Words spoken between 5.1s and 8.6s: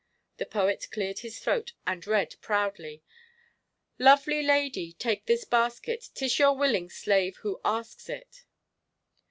this basket; 'Tis your willing slave who asks it."